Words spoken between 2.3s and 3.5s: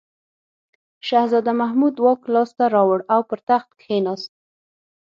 لاس ته راوړ او پر